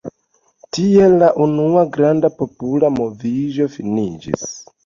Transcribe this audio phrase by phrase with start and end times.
[0.77, 4.53] Tiel la unua granda popola moviĝo finiĝis.